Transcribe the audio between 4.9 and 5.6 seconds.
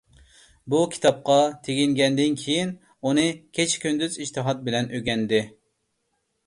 ئۆگەندى.